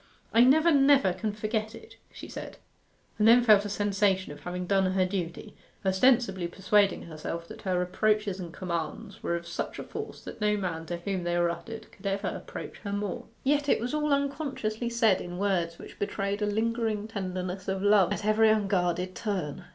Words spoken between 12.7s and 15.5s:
her more. Yet it was all unconsciously said in